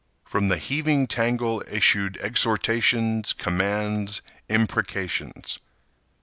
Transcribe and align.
From 0.25 0.47
the 0.47 0.57
heaving 0.57 1.05
tangle 1.05 1.63
issued 1.67 2.17
exhortations, 2.21 3.33
commands, 3.33 4.23
imprecations. 4.49 5.59